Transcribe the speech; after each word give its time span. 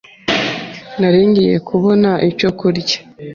Nari 0.99 1.21
ngiye 1.29 1.55
kubona 1.67 2.09
icyo 2.29 2.49
kurya. 2.59 2.97